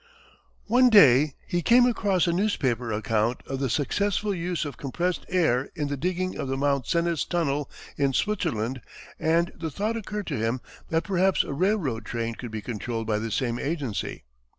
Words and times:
One 0.65 0.89
day 0.89 1.35
he 1.45 1.61
came 1.61 1.85
across 1.85 2.25
a 2.25 2.33
newspaper 2.33 2.91
account 2.91 3.43
of 3.45 3.59
the 3.59 3.69
successful 3.69 4.33
use 4.33 4.65
of 4.65 4.75
compressed 4.75 5.27
air 5.29 5.69
in 5.75 5.89
the 5.89 5.95
digging 5.95 6.39
of 6.39 6.47
the 6.47 6.57
Mont 6.57 6.87
Cenis 6.87 7.23
tunnel, 7.23 7.69
in 7.97 8.11
Switzerland, 8.13 8.81
and 9.19 9.51
the 9.55 9.69
thought 9.69 9.95
occurred 9.95 10.25
to 10.25 10.37
him 10.39 10.59
that 10.89 11.03
perhaps 11.03 11.43
a 11.43 11.53
railroad 11.53 12.03
train 12.03 12.33
could 12.33 12.49
be 12.49 12.63
controlled 12.63 13.05
by 13.05 13.19
the 13.19 13.29
same 13.29 13.59
agency. 13.59 14.23